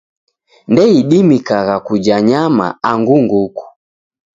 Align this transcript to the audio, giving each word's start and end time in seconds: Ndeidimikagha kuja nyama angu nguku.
Ndeidimikagha 0.71 1.75
kuja 1.87 2.15
nyama 2.27 2.65
angu 2.89 3.15
nguku. 3.23 3.65